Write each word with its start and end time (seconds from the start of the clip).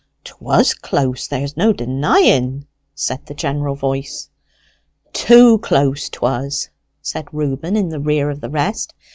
"'Twas 0.23 0.73
close, 0.73 1.27
there's 1.27 1.55
no 1.55 1.71
denying," 1.71 2.65
said 2.95 3.23
the 3.27 3.35
general 3.35 3.75
voice. 3.75 4.31
"Too 5.13 5.59
close, 5.59 6.09
'twas," 6.09 6.71
said 7.03 7.31
Reuben, 7.31 7.77
in 7.77 7.89
the 7.89 7.99
rear 7.99 8.31
of 8.31 8.41
the 8.41 8.49
rest. 8.49 8.95